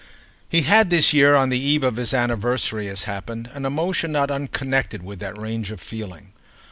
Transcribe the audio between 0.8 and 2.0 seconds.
this year, on the eve of